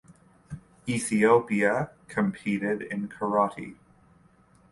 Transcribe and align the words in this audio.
Ethiopia 0.89 1.91
competed 2.07 2.81
in 2.81 3.07
karate. 3.07 3.75